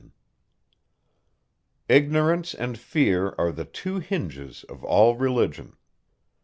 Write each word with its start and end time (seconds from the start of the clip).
Ignorance 1.87 2.55
and 2.55 2.75
fear 2.75 3.35
are 3.37 3.51
the 3.51 3.65
two 3.65 3.99
hinges 3.99 4.63
of 4.63 4.83
all 4.83 5.15
religion. 5.15 5.77